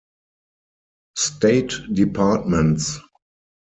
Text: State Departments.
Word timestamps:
State 1.15 1.79
Departments. 1.93 2.97